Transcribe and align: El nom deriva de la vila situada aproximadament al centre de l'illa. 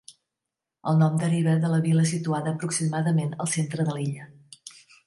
El 0.91 0.97
nom 1.01 1.19
deriva 1.25 1.53
de 1.65 1.71
la 1.75 1.83
vila 1.85 2.07
situada 2.15 2.55
aproximadament 2.55 3.39
al 3.45 3.57
centre 3.59 3.91
de 3.93 3.99
l'illa. 4.01 4.31